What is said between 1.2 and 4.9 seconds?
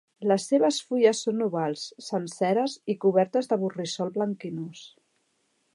són ovals, senceres i cobertes de borrissol blanquinós.